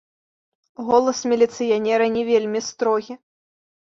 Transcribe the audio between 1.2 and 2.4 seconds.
міліцыянера не